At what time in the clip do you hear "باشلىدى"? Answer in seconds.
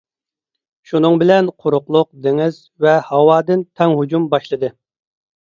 4.35-4.73